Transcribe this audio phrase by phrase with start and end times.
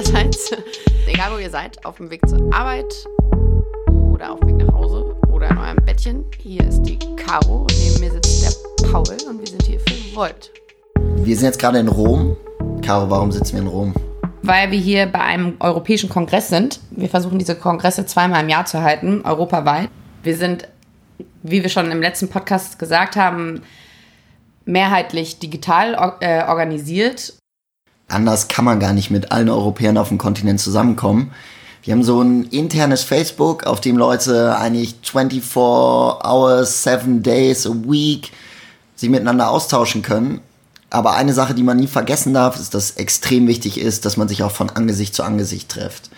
[0.00, 0.52] allerseits.
[1.06, 2.92] Egal wo ihr seid, auf dem Weg zur Arbeit
[4.12, 6.24] oder auf dem Weg nach Hause oder in eurem Bettchen.
[6.38, 10.50] Hier ist die Caro, neben mir sitzt der Paul und wir sind hier für Volt.
[11.16, 12.36] Wir sind jetzt gerade in Rom.
[12.82, 13.94] Caro, warum sitzen wir in Rom?
[14.42, 16.80] Weil wir hier bei einem europäischen Kongress sind.
[16.90, 19.90] Wir versuchen diese Kongresse zweimal im Jahr zu halten, europaweit.
[20.22, 20.66] Wir sind,
[21.42, 23.62] wie wir schon im letzten Podcast gesagt haben,
[24.64, 27.34] mehrheitlich digital äh, organisiert
[28.10, 31.32] anders kann man gar nicht mit allen Europäern auf dem Kontinent zusammenkommen.
[31.82, 37.70] Wir haben so ein internes Facebook, auf dem Leute eigentlich 24 hours, 7 days a
[37.70, 38.32] week
[38.96, 40.40] sich miteinander austauschen können.
[40.90, 44.28] Aber eine Sache, die man nie vergessen darf, ist, dass extrem wichtig ist, dass man
[44.28, 46.10] sich auch von Angesicht zu Angesicht trifft.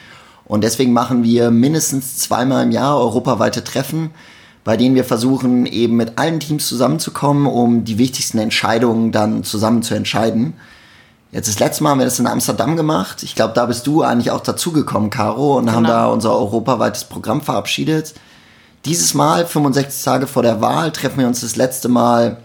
[0.44, 4.10] Und deswegen machen wir mindestens zweimal im Jahr europaweite Treffen,
[4.64, 9.82] bei denen wir versuchen, eben mit allen Teams zusammenzukommen, um die wichtigsten Entscheidungen dann zusammen
[9.82, 10.54] zu entscheiden.
[11.32, 13.22] Jetzt das letzte Mal haben wir das in Amsterdam gemacht.
[13.22, 15.76] Ich glaube, da bist du eigentlich auch dazugekommen, Caro, und genau.
[15.76, 18.14] haben da unser europaweites Programm verabschiedet.
[18.84, 22.36] Dieses Mal, 65 Tage vor der Wahl, treffen wir uns das letzte Mal,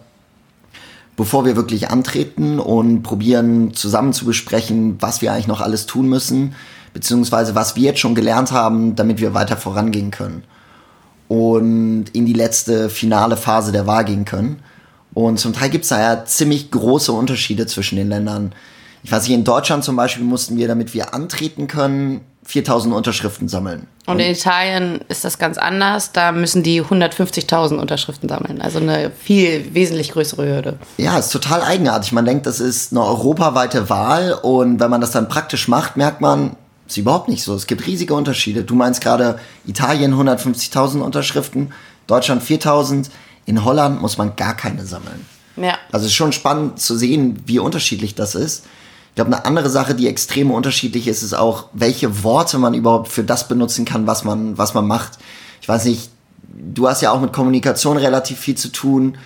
[1.17, 6.07] bevor wir wirklich antreten und probieren zusammen zu besprechen, was wir eigentlich noch alles tun
[6.07, 6.55] müssen,
[6.93, 10.43] beziehungsweise was wir jetzt schon gelernt haben, damit wir weiter vorangehen können
[11.27, 14.59] und in die letzte finale Phase der Wahl gehen können.
[15.13, 18.53] Und zum Teil gibt es da ja ziemlich große Unterschiede zwischen den Ländern
[19.03, 23.49] ich weiß nicht, in Deutschland zum Beispiel mussten wir, damit wir antreten können, 4000 Unterschriften
[23.49, 23.87] sammeln.
[24.05, 26.13] Und in Italien ist das ganz anders.
[26.13, 28.61] Da müssen die 150.000 Unterschriften sammeln.
[28.61, 30.79] Also eine viel wesentlich größere Hürde.
[30.95, 32.13] Ja, ist total eigenartig.
[32.13, 34.31] Man denkt, das ist eine europaweite Wahl.
[34.31, 36.55] Und wenn man das dann praktisch macht, merkt man,
[36.87, 37.53] ist überhaupt nicht so.
[37.53, 38.63] Es gibt riesige Unterschiede.
[38.63, 41.73] Du meinst gerade Italien 150.000 Unterschriften,
[42.07, 43.09] Deutschland 4.000.
[43.45, 45.25] In Holland muss man gar keine sammeln.
[45.57, 45.77] Ja.
[45.91, 48.63] Also es ist schon spannend zu sehen, wie unterschiedlich das ist.
[49.17, 53.07] Ich glaube, eine andere Sache, die extrem unterschiedlich ist, ist auch, welche Worte man überhaupt
[53.07, 55.13] für das benutzen kann, was man, was man macht.
[55.59, 56.11] Ich weiß nicht,
[56.43, 59.17] du hast ja auch mit Kommunikation relativ viel zu tun.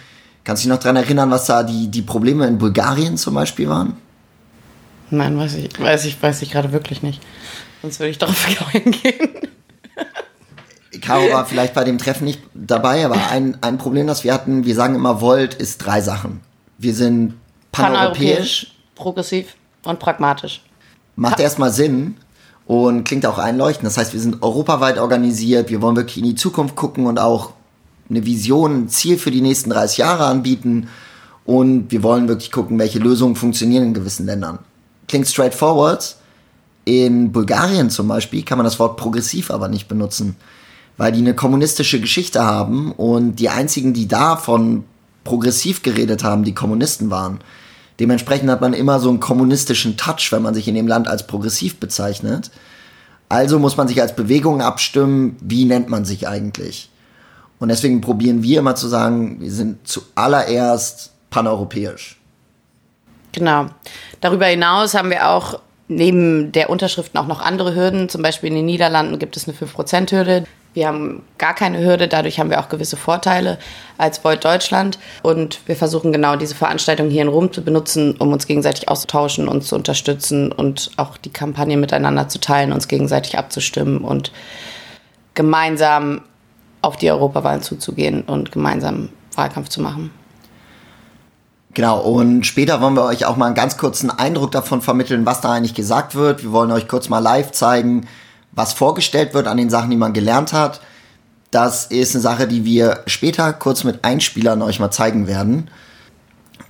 [0.45, 3.67] Kannst du dich noch daran erinnern, was da die, die Probleme in Bulgarien zum Beispiel
[3.67, 3.97] waren?
[5.09, 7.21] Nein, weiß ich, weiß ich, weiß ich gerade wirklich nicht.
[7.81, 9.29] Sonst würde ich darauf eingehen.
[11.01, 14.63] Caro war vielleicht bei dem Treffen nicht dabei, aber ein, ein Problem, das wir hatten,
[14.63, 16.39] wir sagen immer, Volt ist drei Sachen.
[16.77, 17.33] Wir sind
[17.73, 19.55] paneuropäisch, Pan progressiv
[19.85, 20.61] und pragmatisch.
[21.15, 22.15] Macht erstmal Sinn
[22.65, 23.85] und klingt auch einleuchtend.
[23.85, 27.51] Das heißt, wir sind europaweit organisiert, wir wollen wirklich in die Zukunft gucken und auch
[28.09, 30.87] eine Vision, ein Ziel für die nächsten 30 Jahre anbieten.
[31.45, 34.59] Und wir wollen wirklich gucken, welche Lösungen funktionieren in gewissen Ländern.
[35.07, 36.15] Klingt straightforward.
[36.85, 40.35] In Bulgarien zum Beispiel kann man das Wort progressiv aber nicht benutzen,
[40.97, 44.83] weil die eine kommunistische Geschichte haben und die einzigen, die da von
[45.23, 47.39] progressiv geredet haben, die Kommunisten waren.
[48.01, 51.27] Dementsprechend hat man immer so einen kommunistischen Touch, wenn man sich in dem Land als
[51.27, 52.49] progressiv bezeichnet.
[53.29, 56.89] Also muss man sich als Bewegung abstimmen, wie nennt man sich eigentlich?
[57.59, 62.19] Und deswegen probieren wir immer zu sagen, wir sind zuallererst paneuropäisch.
[63.33, 63.67] Genau.
[64.19, 68.09] Darüber hinaus haben wir auch neben der Unterschriften auch noch andere Hürden.
[68.09, 70.45] Zum Beispiel in den Niederlanden gibt es eine 5%-Hürde.
[70.73, 73.59] Wir haben gar keine Hürde, dadurch haben wir auch gewisse Vorteile
[73.97, 74.99] als Volt Deutschland.
[75.21, 79.49] Und wir versuchen genau diese Veranstaltung hier in Rom zu benutzen, um uns gegenseitig auszutauschen,
[79.49, 84.31] uns zu unterstützen und auch die Kampagne miteinander zu teilen, uns gegenseitig abzustimmen und
[85.33, 86.21] gemeinsam
[86.81, 90.11] auf die Europawahlen zuzugehen und gemeinsam Wahlkampf zu machen.
[91.73, 95.39] Genau, und später wollen wir euch auch mal einen ganz kurzen Eindruck davon vermitteln, was
[95.39, 96.43] da eigentlich gesagt wird.
[96.43, 98.07] Wir wollen euch kurz mal live zeigen,
[98.51, 100.81] was vorgestellt wird an den Sachen, die man gelernt hat.
[101.51, 105.69] Das ist eine Sache, die wir später kurz mit Einspielern euch mal zeigen werden.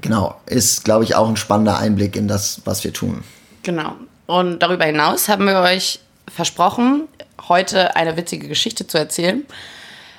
[0.02, 3.24] Genau, ist, glaube ich, auch ein spannender Einblick in das, was wir tun.
[3.64, 3.94] Genau.
[4.25, 7.08] Und darüber hinaus haben wir euch versprochen,
[7.47, 9.46] heute eine witzige Geschichte zu erzählen,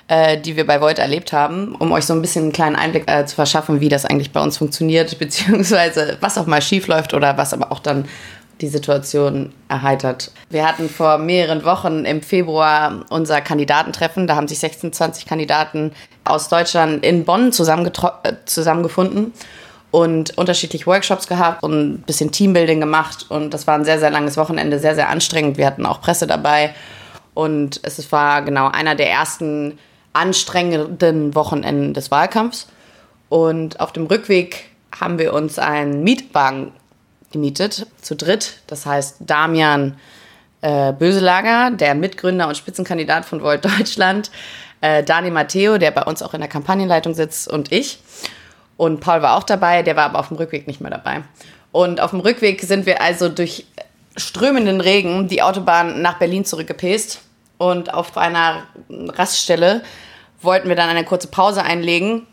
[0.08, 3.10] äh, die wir bei Void erlebt haben, um euch so ein bisschen einen kleinen Einblick
[3.10, 7.14] äh, zu verschaffen, wie das eigentlich bei uns funktioniert, beziehungsweise was auch mal schief läuft
[7.14, 8.06] oder was aber auch dann
[8.62, 10.30] die Situation erheitert.
[10.48, 14.26] Wir hatten vor mehreren Wochen im Februar unser Kandidatentreffen.
[14.26, 15.92] Da haben sich 26 Kandidaten
[16.24, 19.32] aus Deutschland in Bonn äh, zusammengefunden
[19.90, 23.26] und unterschiedliche Workshops gehabt und ein bisschen Teambuilding gemacht.
[23.28, 25.58] Und das war ein sehr, sehr langes Wochenende, sehr, sehr anstrengend.
[25.58, 26.74] Wir hatten auch Presse dabei.
[27.34, 29.78] Und es war genau einer der ersten
[30.12, 32.68] anstrengenden Wochenenden des Wahlkampfs.
[33.28, 36.72] Und auf dem Rückweg haben wir uns einen Mietwagen
[37.32, 38.58] gemietet, zu dritt.
[38.66, 39.96] Das heißt, Damian
[40.60, 44.30] äh, Böselager, der Mitgründer und Spitzenkandidat von Volt Deutschland,
[44.80, 47.98] äh, Dani Matteo, der bei uns auch in der Kampagnenleitung sitzt, und ich.
[48.76, 51.22] Und Paul war auch dabei, der war aber auf dem Rückweg nicht mehr dabei.
[51.72, 53.66] Und auf dem Rückweg sind wir also durch
[54.16, 57.20] strömenden Regen die Autobahn nach Berlin zurückgepäst.
[57.58, 59.82] Und auf einer Raststelle
[60.40, 62.26] wollten wir dann eine kurze Pause einlegen.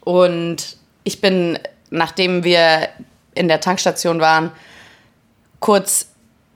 [0.00, 1.58] Und ich bin,
[1.90, 2.88] nachdem wir
[3.34, 4.52] in der Tankstation waren,
[5.60, 6.08] kurz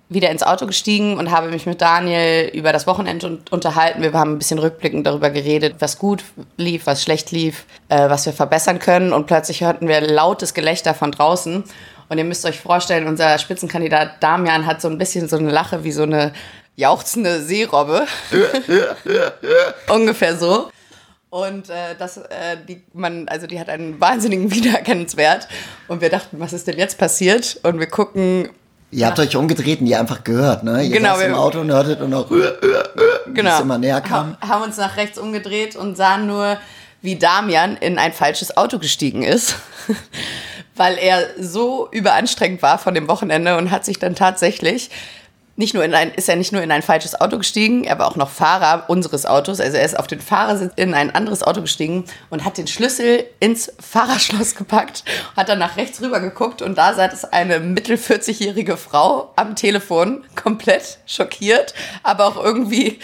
[0.09, 4.03] wieder ins Auto gestiegen und habe mich mit Daniel über das Wochenende unterhalten.
[4.03, 6.23] Wir haben ein bisschen rückblickend darüber geredet, was gut
[6.57, 9.13] lief, was schlecht lief, äh, was wir verbessern können.
[9.13, 11.65] Und plötzlich hörten wir lautes Gelächter von draußen.
[12.09, 15.83] Und ihr müsst euch vorstellen, unser Spitzenkandidat Damian hat so ein bisschen so eine Lache
[15.83, 16.33] wie so eine
[16.77, 18.07] jauchzende Seerobbe.
[19.93, 20.71] Ungefähr so.
[21.31, 25.49] Und äh, das, äh, die, man, also die hat einen wahnsinnigen Wiedererkennungswert.
[25.89, 27.59] Und wir dachten, was ist denn jetzt passiert?
[27.63, 28.49] Und wir gucken.
[28.93, 30.85] Ihr habt euch umgedreht und ihr einfach gehört, ne?
[30.85, 32.31] Ihr Genau, saßt im wir- Auto und hörtet und auch,
[33.35, 34.37] genau, es immer näher kam.
[34.41, 36.57] ha- haben uns nach rechts umgedreht und sahen nur,
[37.03, 39.57] wie Damian in ein falsches Auto gestiegen ist,
[40.77, 44.91] weil er so überanstrengend war von dem Wochenende und hat sich dann tatsächlich
[45.57, 48.07] nicht nur in ein, ist er nicht nur in ein falsches Auto gestiegen, er war
[48.07, 49.61] auch noch Fahrer unseres Autos.
[49.61, 53.25] Also er ist auf den Fahrersitz in ein anderes Auto gestiegen und hat den Schlüssel
[53.41, 55.05] ins Fahrerschloss gepackt,
[55.37, 60.25] hat dann nach rechts rüber geguckt und da saß eine mittel 40-jährige Frau am Telefon,
[60.35, 62.99] komplett schockiert, aber auch irgendwie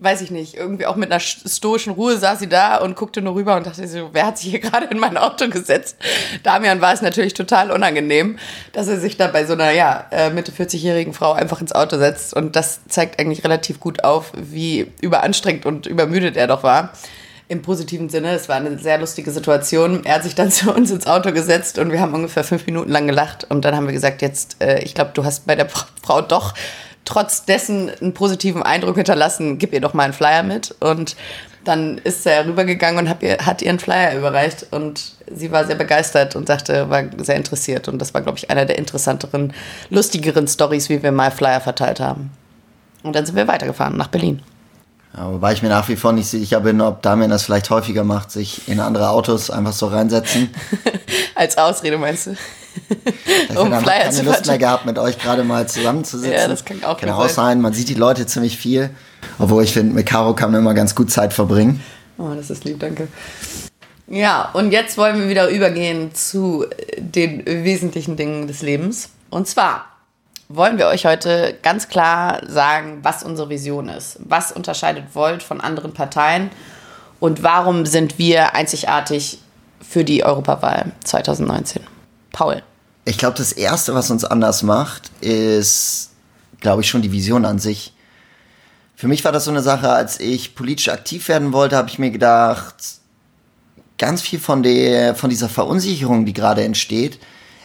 [0.00, 3.34] weiß ich nicht, irgendwie auch mit einer stoischen Ruhe saß sie da und guckte nur
[3.34, 5.96] rüber und dachte so, wer hat sich hier gerade in mein Auto gesetzt?
[6.42, 8.38] Damian war es natürlich total unangenehm,
[8.72, 11.96] dass er sich da bei so einer, ja, äh, Mitte 40-jährigen Frau einfach ins Auto
[11.98, 16.92] setzt und das zeigt eigentlich relativ gut auf, wie überanstrengend und übermüdet er doch war.
[17.46, 20.04] Im positiven Sinne, es war eine sehr lustige Situation.
[20.04, 22.90] Er hat sich dann zu uns ins Auto gesetzt und wir haben ungefähr fünf Minuten
[22.90, 25.68] lang gelacht und dann haben wir gesagt, jetzt, äh, ich glaube, du hast bei der
[25.68, 26.54] Frau doch
[27.04, 30.74] trotz dessen einen positiven Eindruck hinterlassen, gib ihr doch mal einen Flyer mit.
[30.80, 31.16] Und
[31.64, 34.66] dann ist er rübergegangen und hat ihr, hat ihr einen Flyer überreicht.
[34.70, 37.88] Und sie war sehr begeistert und sagte, war sehr interessiert.
[37.88, 39.52] Und das war, glaube ich, einer der interessanteren,
[39.90, 42.30] lustigeren Stories, wie wir mal Flyer verteilt haben.
[43.02, 44.40] Und dann sind wir weitergefahren nach Berlin.
[45.16, 48.02] Ja, wobei ich mir nach wie vor nicht sicher bin, ob Damian das vielleicht häufiger
[48.02, 50.52] macht, sich in andere Autos einfach so reinsetzen.
[51.36, 52.36] Als Ausrede meinst du?
[53.48, 56.32] Ich um dann keine Lust mehr gehabt, mit euch gerade mal zusammenzusitzen.
[56.32, 57.34] Ja, das kann auch kann auch sein.
[57.34, 57.60] sein.
[57.60, 58.90] Man sieht die Leute ziemlich viel.
[59.38, 61.80] Obwohl ich finde, mit Caro kann man immer ganz gut Zeit verbringen.
[62.18, 63.06] Oh, das ist lieb, danke.
[64.08, 66.66] Ja, und jetzt wollen wir wieder übergehen zu
[66.98, 69.10] den wesentlichen Dingen des Lebens.
[69.30, 69.86] Und zwar
[70.48, 74.18] wollen wir euch heute ganz klar sagen, was unsere Vision ist.
[74.20, 76.50] Was unterscheidet Volt von anderen Parteien
[77.20, 79.38] und warum sind wir einzigartig
[79.80, 81.82] für die Europawahl 2019?
[82.32, 82.62] Paul.
[83.04, 86.10] Ich glaube, das Erste, was uns anders macht, ist,
[86.60, 87.92] glaube ich, schon die Vision an sich.
[88.96, 91.98] Für mich war das so eine Sache, als ich politisch aktiv werden wollte, habe ich
[91.98, 92.74] mir gedacht,
[93.98, 97.18] ganz viel von, der, von dieser Verunsicherung, die gerade entsteht,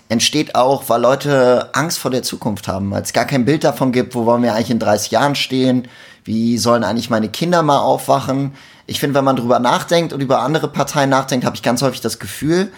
[0.09, 3.91] entsteht auch, weil Leute Angst vor der Zukunft haben, weil es gar kein Bild davon
[3.91, 5.87] gibt, wo wollen wir eigentlich in 30 Jahren stehen,
[6.25, 8.53] wie sollen eigentlich meine Kinder mal aufwachen.
[8.87, 12.01] Ich finde, wenn man drüber nachdenkt und über andere Parteien nachdenkt, habe ich ganz häufig
[12.01, 12.71] das Gefühl,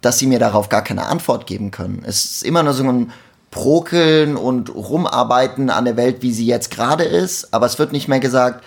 [0.00, 2.02] dass sie mir darauf gar keine Antwort geben können.
[2.06, 3.12] Es ist immer nur so ein
[3.50, 8.08] Prokeln und Rumarbeiten an der Welt, wie sie jetzt gerade ist, aber es wird nicht
[8.08, 8.64] mehr gesagt,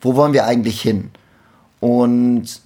[0.00, 1.10] wo wollen wir eigentlich hin?
[1.80, 2.60] Und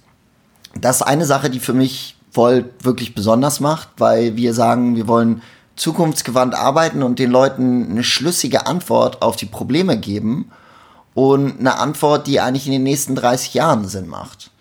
[0.75, 5.07] das ist eine Sache, die für mich Volt wirklich besonders macht, weil wir sagen, wir
[5.07, 5.41] wollen
[5.75, 10.51] zukunftsgewandt arbeiten und den Leuten eine schlüssige Antwort auf die Probleme geben
[11.13, 14.51] und eine Antwort, die eigentlich in den nächsten 30 Jahren Sinn macht.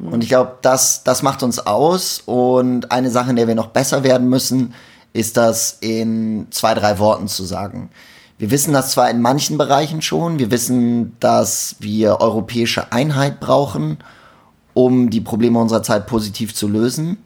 [0.00, 2.22] Und ich glaube, das, das macht uns aus.
[2.24, 4.74] Und eine Sache, in der wir noch besser werden müssen,
[5.12, 7.90] ist das in zwei, drei Worten zu sagen.
[8.38, 13.98] Wir wissen das zwar in manchen Bereichen schon, wir wissen, dass wir europäische Einheit brauchen,
[14.78, 17.18] um die Probleme unserer Zeit positiv zu lösen.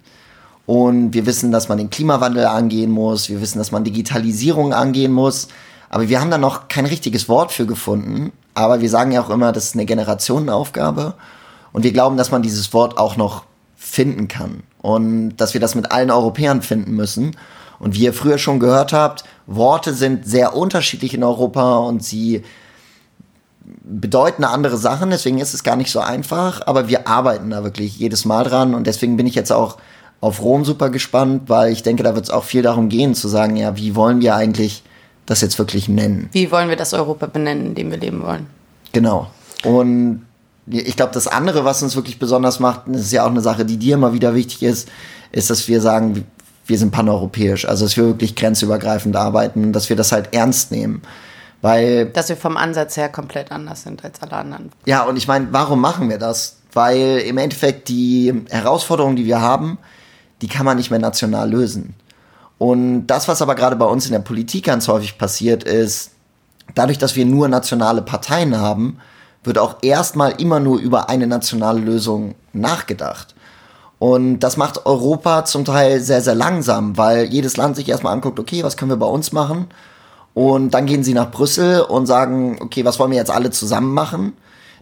[0.64, 5.12] Und wir wissen, dass man den Klimawandel angehen muss, wir wissen, dass man Digitalisierung angehen
[5.12, 5.48] muss.
[5.90, 8.32] Aber wir haben da noch kein richtiges Wort für gefunden.
[8.54, 11.12] Aber wir sagen ja auch immer, das ist eine Generationenaufgabe.
[11.72, 13.44] Und wir glauben, dass man dieses Wort auch noch
[13.76, 14.62] finden kann.
[14.80, 17.36] Und dass wir das mit allen Europäern finden müssen.
[17.78, 22.44] Und wie ihr früher schon gehört habt, Worte sind sehr unterschiedlich in Europa und sie
[23.84, 25.10] bedeuten andere Sachen.
[25.10, 26.66] Deswegen ist es gar nicht so einfach.
[26.66, 28.74] Aber wir arbeiten da wirklich jedes Mal dran.
[28.74, 29.78] Und deswegen bin ich jetzt auch
[30.20, 33.28] auf Rom super gespannt, weil ich denke, da wird es auch viel darum gehen, zu
[33.28, 34.82] sagen, ja, wie wollen wir eigentlich
[35.26, 36.28] das jetzt wirklich nennen?
[36.32, 38.46] Wie wollen wir das Europa benennen, in dem wir leben wollen?
[38.92, 39.30] Genau.
[39.64, 40.24] Und
[40.66, 43.64] ich glaube, das andere, was uns wirklich besonders macht, das ist ja auch eine Sache,
[43.64, 44.88] die dir immer wieder wichtig ist,
[45.32, 46.24] ist, dass wir sagen,
[46.66, 47.66] wir sind paneuropäisch.
[47.66, 51.02] Also, dass wir wirklich grenzübergreifend arbeiten, dass wir das halt ernst nehmen.
[51.62, 54.72] Weil, Dass wir vom Ansatz her komplett anders sind als alle anderen.
[54.84, 56.58] ja, und ich meine, warum machen wir das?
[56.72, 59.78] Weil im Endeffekt die Herausforderungen, die wir haben,
[60.42, 61.94] die kann man nicht mehr national lösen.
[62.58, 66.10] Und das, was aber gerade bei uns in der Politik ganz häufig passiert, ist,
[66.74, 68.98] dadurch, dass wir nur nationale Parteien haben,
[69.44, 73.34] wird auch erstmal immer nur über eine nationale Lösung nachgedacht.
[73.98, 78.40] Und das macht Europa zum Teil sehr, sehr langsam, weil jedes Land sich erstmal anguckt,
[78.40, 79.68] okay, was können wir bei uns machen?
[80.34, 83.92] Und dann gehen sie nach Brüssel und sagen, okay, was wollen wir jetzt alle zusammen
[83.92, 84.32] machen?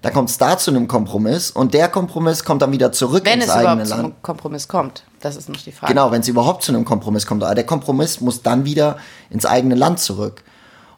[0.03, 3.35] Da kommt es da zu einem Kompromiss und der Kompromiss kommt dann wieder zurück wenn
[3.41, 4.05] ins es eigene überhaupt zu Land.
[4.05, 5.05] einem Kompromiss kommt.
[5.21, 5.93] Das ist noch die Frage.
[5.93, 7.43] Genau, wenn es überhaupt zu einem Kompromiss kommt.
[7.45, 8.97] Aber der Kompromiss muss dann wieder
[9.29, 10.43] ins eigene Land zurück.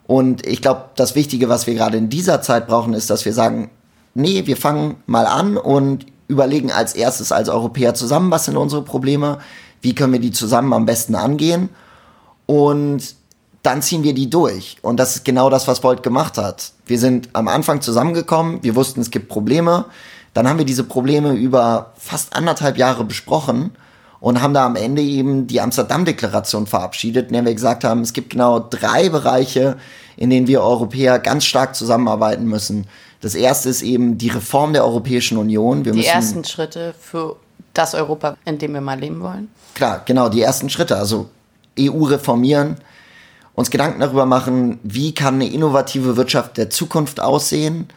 [0.07, 3.33] Und ich glaube, das Wichtige, was wir gerade in dieser Zeit brauchen, ist, dass wir
[3.33, 3.71] sagen,
[4.15, 8.83] nee, wir fangen mal an und überlegen als erstes als Europäer zusammen, was sind unsere
[8.83, 9.39] Probleme,
[9.81, 11.71] wie können wir die zusammen am besten angehen
[12.47, 13.15] und
[13.63, 14.77] dann ziehen wir die durch.
[14.83, 16.73] Und das ist genau das, was Volt gemacht hat.
[16.87, 19.87] Wir sind am Anfang zusammengekommen, wir wussten, es gibt Probleme,
[20.35, 23.73] dann haben wir diese Probleme über fast anderthalb Jahre besprochen
[24.21, 28.13] und haben da am Ende eben die Amsterdam-Deklaration verabschiedet, in der wir gesagt haben, es
[28.13, 29.77] gibt genau drei Bereiche,
[30.17, 32.87] in denen wir Europäer ganz stark zusammenarbeiten müssen.
[33.21, 35.85] Das erste ist eben die Reform der Europäischen Union.
[35.85, 37.37] Wir die ersten Schritte für
[37.75, 39.49] das Europa, in dem wir mal leben wollen.
[39.75, 40.97] Klar, genau, die ersten Schritte.
[40.97, 41.29] Also
[41.79, 42.77] EU reformieren,
[43.55, 47.89] uns Gedanken darüber machen, wie kann eine innovative Wirtschaft der Zukunft aussehen.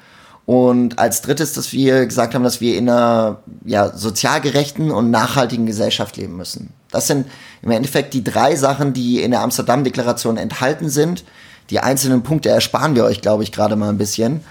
[0.45, 5.09] Und als drittes, dass wir gesagt haben, dass wir in einer ja, sozial gerechten und
[5.09, 6.71] nachhaltigen Gesellschaft leben müssen.
[6.91, 7.27] Das sind
[7.63, 11.23] im Endeffekt die drei Sachen, die in der Amsterdam-Deklaration enthalten sind.
[11.71, 14.41] Die einzelnen Punkte ersparen wir euch, glaube ich, gerade mal ein bisschen.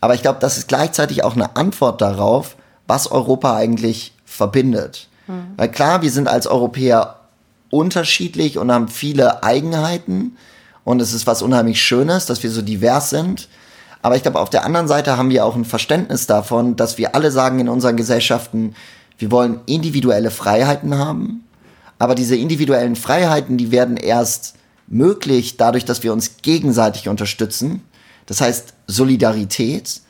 [0.00, 2.56] Aber ich glaube, das ist gleichzeitig auch eine Antwort darauf,
[2.88, 5.08] was Europa eigentlich verbindet.
[5.56, 7.17] Weil klar, wir sind als Europäer
[7.70, 10.36] unterschiedlich und haben viele Eigenheiten.
[10.84, 13.48] Und es ist was unheimlich Schönes, dass wir so divers sind.
[14.00, 17.14] Aber ich glaube, auf der anderen Seite haben wir auch ein Verständnis davon, dass wir
[17.14, 18.74] alle sagen in unseren Gesellschaften,
[19.18, 21.44] wir wollen individuelle Freiheiten haben.
[21.98, 24.54] Aber diese individuellen Freiheiten, die werden erst
[24.86, 27.82] möglich dadurch, dass wir uns gegenseitig unterstützen.
[28.26, 30.00] Das heißt Solidarität.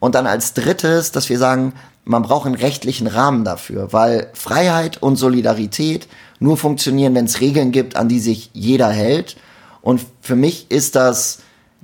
[0.00, 1.74] Und dann als drittes, dass wir sagen,
[2.04, 7.72] man braucht einen rechtlichen Rahmen dafür, weil Freiheit und Solidarität nur funktionieren, wenn es Regeln
[7.72, 9.36] gibt, an die sich jeder hält.
[9.82, 11.40] Und für mich ist das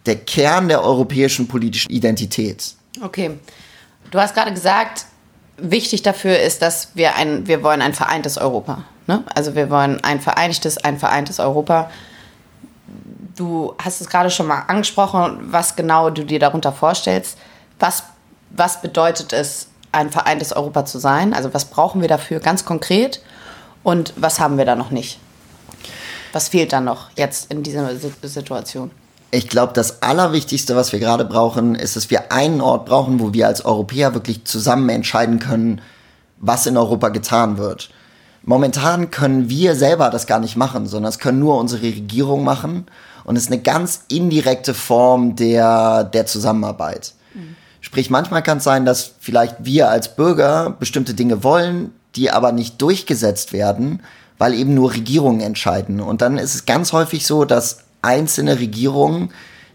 [0.06, 2.74] der Kern der europäischen politischen Identität.
[3.02, 3.38] Okay.
[4.10, 5.06] Du hast gerade gesagt,
[5.58, 8.84] wichtig dafür ist, dass wir ein, wir wollen ein vereintes Europa.
[9.06, 9.24] Ne?
[9.34, 11.90] Also wir wollen ein vereinigtes, ein vereintes Europa.
[13.36, 17.36] Du hast es gerade schon mal angesprochen, was genau du dir darunter vorstellst.
[17.78, 18.04] Was,
[18.50, 21.32] was bedeutet es, ein vereintes Europa zu sein?
[21.34, 23.22] Also was brauchen wir dafür ganz konkret
[23.82, 25.18] und was haben wir da noch nicht?
[26.32, 28.90] Was fehlt da noch jetzt in dieser Si- Situation?
[29.30, 33.32] Ich glaube, das Allerwichtigste, was wir gerade brauchen, ist, dass wir einen Ort brauchen, wo
[33.32, 35.80] wir als Europäer wirklich zusammen entscheiden können,
[36.38, 37.90] was in Europa getan wird.
[38.42, 42.86] Momentan können wir selber das gar nicht machen, sondern es können nur unsere Regierung machen.
[43.24, 47.14] Und es ist eine ganz indirekte Form der, der Zusammenarbeit.
[47.86, 52.50] Sprich, manchmal kann es sein, dass vielleicht wir als Bürger bestimmte Dinge wollen, die aber
[52.50, 54.02] nicht durchgesetzt werden,
[54.38, 56.00] weil eben nur Regierungen entscheiden.
[56.00, 59.30] Und dann ist es ganz häufig so, dass einzelne Regierungen,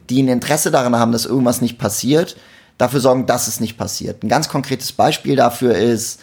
[0.10, 2.36] die ein Interesse daran haben, dass irgendwas nicht passiert,
[2.78, 4.24] dafür sorgen, dass es nicht passiert.
[4.24, 6.20] Ein ganz konkretes Beispiel dafür ist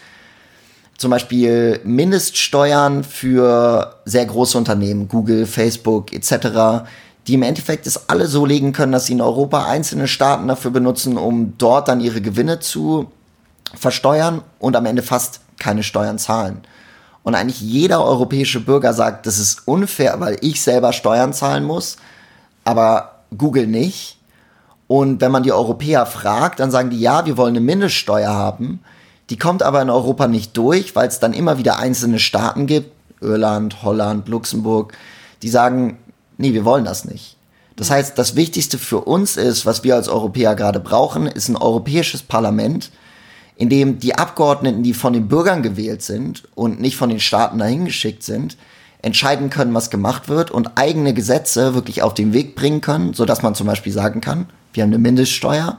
[0.98, 6.84] zum Beispiel Mindeststeuern für sehr große Unternehmen, Google, Facebook etc.,
[7.28, 10.70] die im Endeffekt es alle so legen können, dass sie in Europa einzelne Staaten dafür
[10.70, 13.12] benutzen, um dort dann ihre Gewinne zu
[13.74, 16.62] versteuern und am Ende fast keine Steuern zahlen.
[17.22, 21.98] Und eigentlich jeder europäische Bürger sagt, das ist unfair, weil ich selber Steuern zahlen muss,
[22.64, 24.18] aber Google nicht.
[24.86, 28.80] Und wenn man die Europäer fragt, dann sagen die, ja, wir wollen eine Mindeststeuer haben.
[29.28, 32.90] Die kommt aber in Europa nicht durch, weil es dann immer wieder einzelne Staaten gibt,
[33.20, 34.94] Irland, Holland, Luxemburg,
[35.42, 35.98] die sagen,
[36.38, 37.36] nee, wir wollen das nicht.
[37.76, 41.56] Das heißt, das Wichtigste für uns ist, was wir als Europäer gerade brauchen, ist ein
[41.56, 42.90] europäisches Parlament,
[43.56, 47.58] in dem die Abgeordneten, die von den Bürgern gewählt sind und nicht von den Staaten
[47.58, 48.56] dahin geschickt sind,
[49.00, 53.42] entscheiden können, was gemacht wird und eigene Gesetze wirklich auf den Weg bringen können, sodass
[53.42, 55.78] man zum Beispiel sagen kann, wir haben eine Mindeststeuer,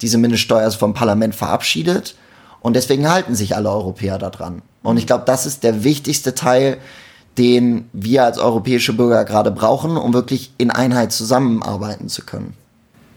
[0.00, 2.14] diese Mindeststeuer ist vom Parlament verabschiedet
[2.60, 4.62] und deswegen halten sich alle Europäer daran.
[4.82, 6.78] Und ich glaube, das ist der wichtigste Teil,
[7.38, 12.54] den wir als europäische Bürger gerade brauchen, um wirklich in Einheit zusammenarbeiten zu können.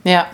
[0.04, 0.26] Ja,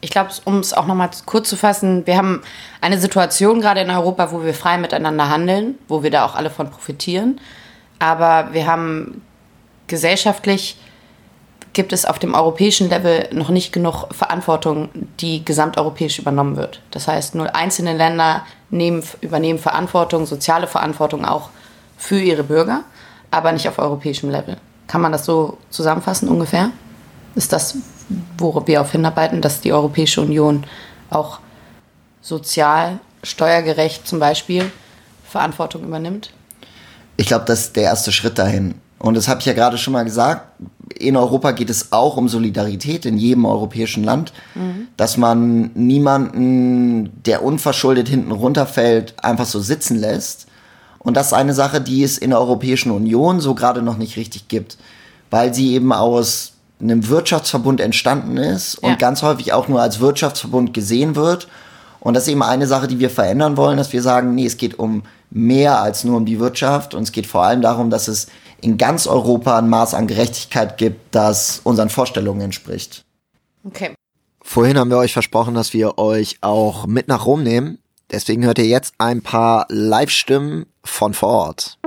[0.00, 2.42] ich glaube, um es auch nochmal kurz zu fassen, wir haben
[2.80, 6.50] eine Situation gerade in Europa, wo wir frei miteinander handeln, wo wir da auch alle
[6.50, 7.40] von profitieren.
[7.98, 9.22] Aber wir haben
[9.86, 10.76] gesellschaftlich
[11.72, 16.80] gibt es auf dem europäischen Level noch nicht genug Verantwortung, die gesamteuropäisch übernommen wird.
[16.90, 21.48] Das heißt, nur einzelne Länder nehmen, übernehmen Verantwortung, soziale Verantwortung auch
[21.96, 22.82] für ihre Bürger,
[23.32, 24.56] aber nicht auf europäischem Level.
[24.86, 26.70] Kann man das so zusammenfassen ungefähr?
[27.34, 27.76] Ist das,
[28.38, 30.64] worauf wir auf hinarbeiten, dass die Europäische Union
[31.10, 31.40] auch
[32.20, 34.70] sozial, steuergerecht zum Beispiel
[35.24, 36.30] Verantwortung übernimmt?
[37.16, 38.74] Ich glaube, das ist der erste Schritt dahin.
[38.98, 40.46] Und das habe ich ja gerade schon mal gesagt.
[40.98, 44.88] In Europa geht es auch um Solidarität in jedem europäischen Land, mhm.
[44.96, 50.46] dass man niemanden, der unverschuldet hinten runterfällt, einfach so sitzen lässt.
[51.02, 54.16] Und das ist eine Sache, die es in der Europäischen Union so gerade noch nicht
[54.16, 54.78] richtig gibt,
[55.30, 58.96] weil sie eben aus einem Wirtschaftsverbund entstanden ist und ja.
[58.96, 61.48] ganz häufig auch nur als Wirtschaftsverbund gesehen wird.
[62.00, 64.56] Und das ist eben eine Sache, die wir verändern wollen, dass wir sagen, nee, es
[64.56, 68.08] geht um mehr als nur um die Wirtschaft und es geht vor allem darum, dass
[68.08, 68.26] es
[68.60, 73.04] in ganz Europa ein Maß an Gerechtigkeit gibt, das unseren Vorstellungen entspricht.
[73.64, 73.94] Okay.
[74.40, 77.78] Vorhin haben wir euch versprochen, dass wir euch auch mit nach Rom nehmen.
[78.12, 81.78] Deswegen hört ihr jetzt ein paar Live-Stimmen von vor Ort.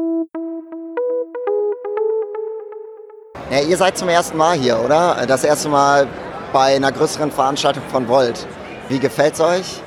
[3.52, 5.24] Ja, ihr seid zum ersten Mal hier, oder?
[5.28, 6.08] Das erste Mal
[6.52, 8.48] bei einer größeren Veranstaltung von Volt.
[8.90, 9.84] Wie gefällt's euch?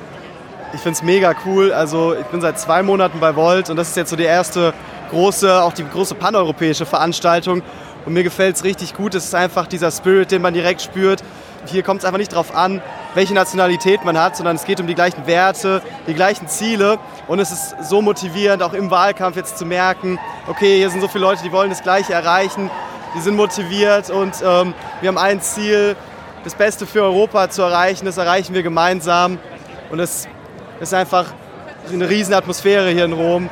[0.73, 1.73] Ich find's mega cool.
[1.73, 4.73] Also ich bin seit zwei Monaten bei Volt und das ist jetzt so die erste
[5.09, 7.63] große, auch die große paneuropäische Veranstaltung.
[8.05, 9.13] Und mir gefällt es richtig gut.
[9.13, 11.21] Es ist einfach dieser Spirit, den man direkt spürt.
[11.65, 12.81] Hier kommt es einfach nicht darauf an,
[13.15, 16.99] welche Nationalität man hat, sondern es geht um die gleichen Werte, die gleichen Ziele.
[17.27, 21.07] Und es ist so motivierend, auch im Wahlkampf jetzt zu merken, okay, hier sind so
[21.07, 22.69] viele Leute, die wollen das Gleiche erreichen,
[23.15, 25.95] die sind motiviert und ähm, wir haben ein Ziel,
[26.43, 28.05] das Beste für Europa zu erreichen.
[28.05, 29.39] Das erreichen wir gemeinsam.
[29.89, 30.27] Und es
[30.79, 31.25] ist einfach
[31.91, 33.49] eine riesen Atmosphäre hier in Rom.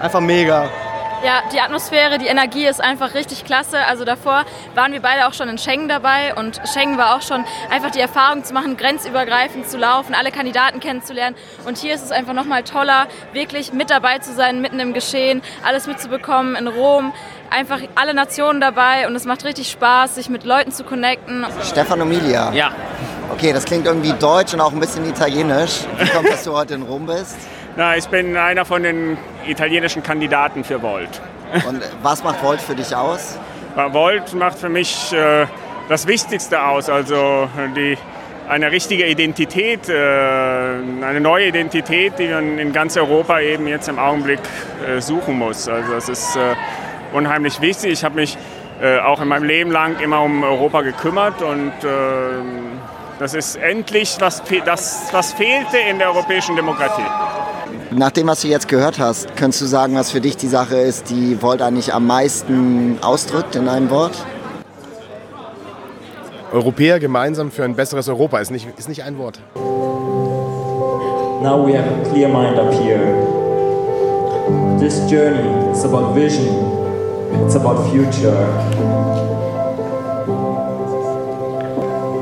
[0.00, 0.68] Einfach mega.
[1.24, 3.78] Ja, die Atmosphäre, die Energie ist einfach richtig klasse.
[3.86, 7.44] Also davor waren wir beide auch schon in Schengen dabei und Schengen war auch schon
[7.70, 11.36] einfach die Erfahrung zu machen, grenzübergreifend zu laufen, alle Kandidaten kennenzulernen.
[11.64, 15.42] Und hier ist es einfach nochmal toller, wirklich mit dabei zu sein, mitten im Geschehen,
[15.62, 17.12] alles mitzubekommen in Rom.
[17.50, 21.46] Einfach alle Nationen dabei und es macht richtig Spaß, sich mit Leuten zu connecten.
[21.62, 22.52] Stefano Milia.
[22.52, 22.72] Ja.
[23.32, 25.82] Okay, das klingt irgendwie deutsch und auch ein bisschen italienisch.
[25.98, 27.36] Wie kommt, dass du heute in Rom bist?
[27.74, 31.22] Na, ich bin einer von den italienischen Kandidaten für Volt.
[31.66, 33.38] Und was macht Volt für dich aus?
[33.74, 35.46] Volt macht für mich äh,
[35.88, 37.96] das Wichtigste aus, also die,
[38.46, 43.98] eine richtige Identität, äh, eine neue Identität, die man in ganz Europa eben jetzt im
[43.98, 44.40] Augenblick
[44.86, 45.66] äh, suchen muss.
[45.66, 46.54] Also es ist äh,
[47.14, 47.92] unheimlich wichtig.
[47.92, 48.36] Ich habe mich
[48.82, 51.88] äh, auch in meinem Leben lang immer um Europa gekümmert und äh,
[53.18, 57.41] das ist endlich was, das, was fehlte in der europäischen Demokratie.
[57.94, 60.76] Nach dem, was du jetzt gehört hast, könntest du sagen, was für dich die Sache
[60.76, 64.12] ist, die Volt eigentlich am meisten ausdrückt in einem Wort?
[66.52, 69.40] Europäer gemeinsam für ein besseres Europa ist nicht, ist nicht ein Wort.
[71.42, 73.26] Now we have a clear mind up here.
[74.78, 76.46] This journey is about vision.
[77.44, 78.48] It's about future.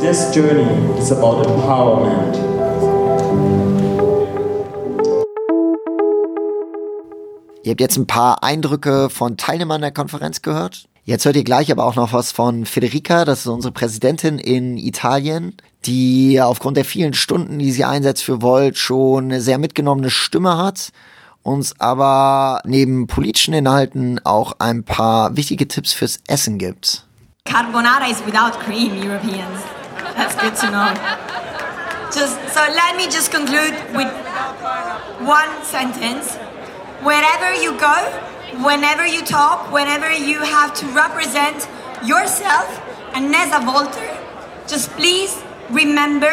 [0.01, 2.50] This journey is about empowerment.
[7.71, 10.89] Ihr habt jetzt ein paar Eindrücke von Teilnehmern der Konferenz gehört.
[11.05, 14.77] Jetzt hört ihr gleich aber auch noch was von Federica, das ist unsere Präsidentin in
[14.77, 15.57] Italien,
[15.87, 20.59] die aufgrund der vielen Stunden, die sie einsetzt für Volt, schon eine sehr mitgenommene Stimme
[20.59, 20.91] hat,
[21.45, 27.07] uns aber neben politischen Inhalten auch ein paar wichtige Tipps fürs Essen gibt.
[27.45, 29.61] Carbonara is without cream, Europeans.
[30.17, 30.89] That's good to know.
[32.13, 34.09] Just, so let me just conclude with
[35.25, 36.37] one sentence.
[37.03, 37.95] Wherever you go,
[38.63, 41.69] whenever you talk, whenever you have to represent
[42.05, 42.67] yourself
[43.15, 44.17] and as a Volter,
[44.69, 46.31] just please remember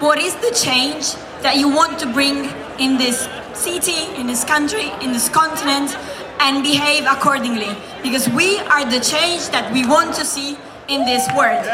[0.00, 4.90] what is the change that you want to bring in this city, in this country,
[5.02, 5.96] in this continent,
[6.40, 7.76] and behave accordingly.
[8.02, 10.56] Because we are the change that we want to see
[10.88, 11.66] in this world.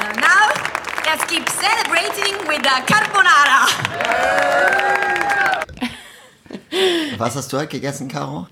[0.00, 0.50] And now,
[1.04, 5.01] let's keep celebrating with the carbonara.
[7.22, 8.48] Was hast du heute gegessen, Caro?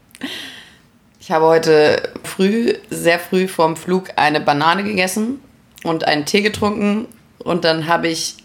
[1.18, 5.40] Ich habe heute früh, sehr früh vorm Flug eine Banane gegessen
[5.82, 7.08] und einen Tee getrunken.
[7.38, 8.36] Und dann habe ich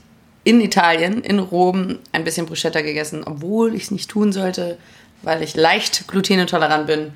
[0.43, 4.79] in Italien, in Rom, ein bisschen Bruschetta gegessen, obwohl ich es nicht tun sollte,
[5.21, 7.11] weil ich leicht glutenintolerant bin.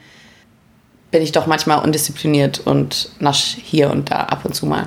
[1.09, 4.85] Bin ich doch manchmal undiszipliniert und nasch hier und da ab und zu mal.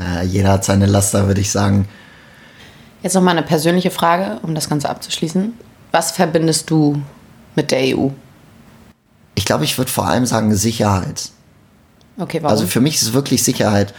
[0.00, 1.86] Äh, jeder hat seine Laster, würde ich sagen.
[3.04, 5.54] Jetzt noch mal eine persönliche Frage, um das Ganze abzuschließen.
[5.96, 7.00] Was verbindest du
[7.54, 8.08] mit der EU?
[9.34, 11.30] Ich glaube, ich würde vor allem sagen Sicherheit.
[12.18, 12.52] Okay, warum?
[12.52, 13.94] Also für mich ist es wirklich Sicherheit.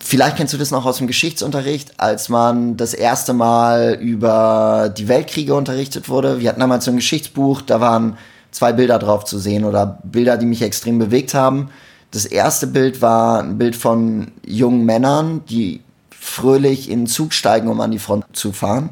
[0.00, 5.06] Vielleicht kennst du das noch aus dem Geschichtsunterricht, als man das erste Mal über die
[5.06, 6.40] Weltkriege unterrichtet wurde.
[6.40, 8.18] Wir hatten damals so ein Geschichtsbuch, da waren
[8.50, 11.70] zwei Bilder drauf zu sehen oder Bilder, die mich extrem bewegt haben.
[12.10, 17.68] Das erste Bild war ein Bild von jungen Männern, die fröhlich in den Zug steigen,
[17.68, 18.90] um an die Front zu fahren.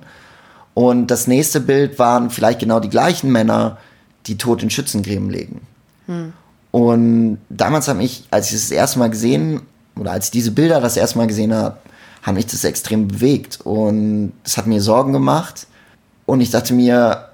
[0.74, 3.78] Und das nächste Bild waren vielleicht genau die gleichen Männer,
[4.26, 5.60] die tot in Schützengräben legen.
[6.06, 6.32] Hm.
[6.72, 9.62] Und damals habe ich, als ich das erste Mal gesehen,
[9.96, 11.78] oder als ich diese Bilder das erste Mal gesehen habe,
[12.22, 13.60] hat mich das extrem bewegt.
[13.62, 15.68] Und es hat mir Sorgen gemacht.
[16.26, 17.28] Und ich dachte mir,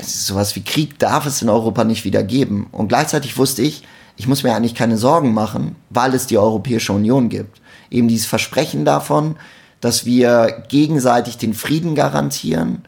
[0.00, 2.68] sowas wie Krieg darf es in Europa nicht wieder geben.
[2.72, 3.82] Und gleichzeitig wusste ich,
[4.16, 7.60] ich muss mir eigentlich keine Sorgen machen, weil es die Europäische Union gibt.
[7.90, 9.36] Eben dieses Versprechen davon,
[9.84, 12.84] dass wir gegenseitig den Frieden garantieren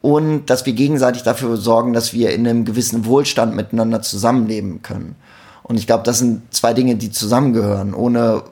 [0.00, 5.16] und dass wir gegenseitig dafür sorgen, dass wir in einem gewissen Wohlstand miteinander zusammenleben können.
[5.62, 7.92] Und ich glaube, das sind zwei Dinge, die zusammengehören.
[7.92, 8.44] Ohne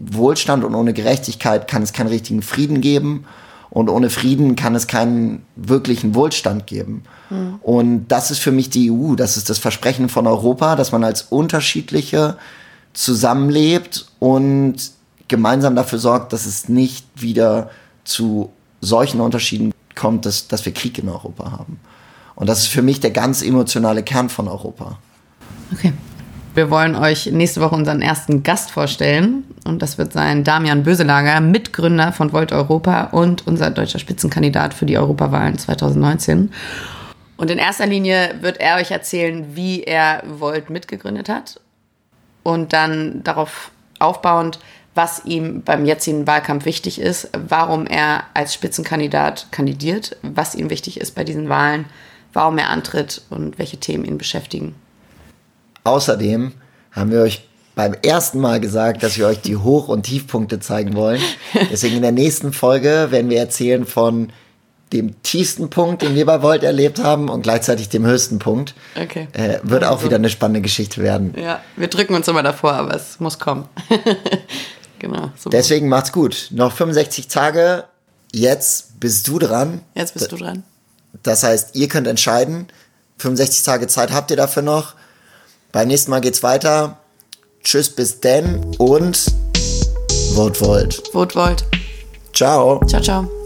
[0.00, 3.24] Wohlstand und ohne Gerechtigkeit kann es keinen richtigen Frieden geben.
[3.70, 7.04] Und ohne Frieden kann es keinen wirklichen Wohlstand geben.
[7.30, 7.60] Mhm.
[7.62, 9.14] Und das ist für mich die EU.
[9.14, 12.36] Das ist das Versprechen von Europa, dass man als unterschiedliche
[12.92, 14.93] zusammenlebt und
[15.28, 17.70] gemeinsam dafür sorgt, dass es nicht wieder
[18.04, 21.80] zu solchen Unterschieden kommt, dass, dass wir Krieg in Europa haben.
[22.34, 24.98] Und das ist für mich der ganz emotionale Kern von Europa.
[25.72, 25.92] Okay.
[26.54, 29.42] Wir wollen euch nächste Woche unseren ersten Gast vorstellen.
[29.64, 34.86] Und das wird sein Damian Böselager, Mitgründer von Volt Europa und unser deutscher Spitzenkandidat für
[34.86, 36.52] die Europawahlen 2019.
[37.36, 41.60] Und in erster Linie wird er euch erzählen, wie er Volt mitgegründet hat.
[42.44, 44.60] Und dann darauf aufbauend,
[44.94, 51.00] was ihm beim jetzigen Wahlkampf wichtig ist, warum er als Spitzenkandidat kandidiert, was ihm wichtig
[51.00, 51.86] ist bei diesen Wahlen,
[52.32, 54.74] warum er antritt und welche Themen ihn beschäftigen.
[55.84, 56.52] Außerdem
[56.92, 60.94] haben wir euch beim ersten Mal gesagt, dass wir euch die Hoch- und Tiefpunkte zeigen
[60.94, 61.20] wollen.
[61.72, 64.30] Deswegen in der nächsten Folge werden wir erzählen von
[64.92, 68.74] dem tiefsten Punkt, den wir bei Volt erlebt haben und gleichzeitig dem höchsten Punkt.
[68.94, 69.26] Okay.
[69.32, 69.96] Äh, wird also.
[69.96, 71.34] auch wieder eine spannende Geschichte werden.
[71.36, 73.68] Ja, wir drücken uns immer davor, aber es muss kommen.
[75.04, 75.30] genau.
[75.36, 76.48] So Deswegen macht's gut.
[76.50, 77.84] Noch 65 Tage.
[78.32, 79.82] Jetzt bist du dran.
[79.94, 80.64] Jetzt bist du dran.
[81.22, 82.66] Das heißt, ihr könnt entscheiden.
[83.18, 84.94] 65 Tage Zeit habt ihr dafür noch.
[85.72, 86.98] Beim nächsten Mal geht's weiter.
[87.62, 89.24] Tschüss, bis denn und
[90.34, 91.02] Vote Volt.
[91.12, 91.64] Vote Volt.
[92.32, 92.80] Ciao.
[92.86, 93.43] Ciao, ciao.